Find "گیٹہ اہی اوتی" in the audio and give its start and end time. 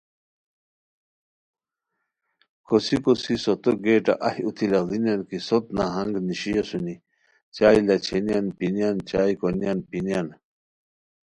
3.83-4.65